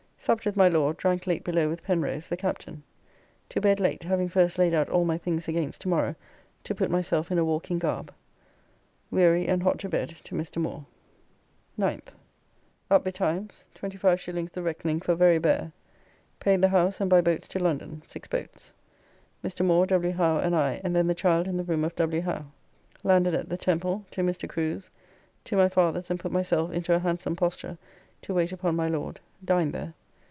Supped 0.23 0.45
with 0.45 0.55
my 0.55 0.69
Lord, 0.69 0.97
drank 0.97 1.25
late 1.25 1.43
below 1.43 1.67
with 1.67 1.81
Penrose, 1.83 2.29
the 2.29 2.37
Captain. 2.37 2.83
To 3.49 3.59
bed 3.59 3.79
late, 3.79 4.03
having 4.03 4.29
first 4.29 4.59
laid 4.59 4.71
out 4.71 4.87
all 4.87 5.03
my 5.03 5.17
things 5.17 5.47
against 5.47 5.81
to 5.81 5.87
morrow 5.89 6.13
to 6.63 6.75
put 6.75 6.91
myself 6.91 7.31
in 7.31 7.39
a 7.39 7.43
walking 7.43 7.79
garb. 7.79 8.13
Weary 9.09 9.47
and 9.47 9.63
hot 9.63 9.79
to 9.79 9.89
bed 9.89 10.17
to 10.25 10.35
Mr. 10.35 10.57
Moore. 10.61 10.85
9th. 11.79 12.09
Up 12.91 13.03
betimes, 13.03 13.63
25s. 13.73 14.51
the 14.51 14.61
reckoning 14.61 14.99
for 15.01 15.15
very 15.15 15.39
bare. 15.39 15.71
Paid 16.39 16.61
the 16.61 16.69
house 16.69 17.01
and 17.01 17.09
by 17.09 17.19
boats 17.21 17.47
to 17.47 17.57
London, 17.59 18.03
six 18.05 18.27
boats. 18.27 18.73
Mr. 19.43 19.65
Moore, 19.65 19.87
W. 19.87 20.11
Howe, 20.13 20.37
and 20.37 20.55
I, 20.55 20.81
and 20.83 20.95
then 20.95 21.07
the 21.07 21.15
child 21.15 21.47
in 21.47 21.57
the 21.57 21.63
room 21.63 21.83
of 21.83 21.95
W. 21.95 22.21
Howe. 22.21 22.45
Landed 23.03 23.33
at 23.33 23.49
the 23.49 23.57
Temple. 23.57 24.05
To 24.11 24.21
Mr. 24.21 24.47
Crew's. 24.47 24.91
To 25.45 25.55
my 25.57 25.67
father's 25.67 26.11
and 26.11 26.19
put 26.19 26.31
myself 26.31 26.71
into 26.71 26.93
a 26.93 26.99
handsome 26.99 27.35
posture 27.35 27.79
to 28.21 28.35
wait 28.35 28.51
upon 28.51 28.75
my 28.75 28.87
Lord, 28.87 29.19
dined 29.43 29.73
there. 29.73 29.95